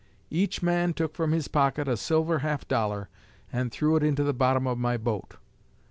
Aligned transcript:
Each 0.31 0.63
man 0.63 0.95
took 0.95 1.13
from 1.13 1.31
his 1.31 1.47
pocket 1.47 1.87
a 1.87 1.95
silver 1.95 2.39
half 2.39 2.67
dollar 2.67 3.07
and 3.53 3.71
threw 3.71 3.95
it 3.97 4.03
into 4.03 4.23
the 4.23 4.33
bottom 4.33 4.65
of 4.65 4.79
my 4.79 4.97
boat. 4.97 5.35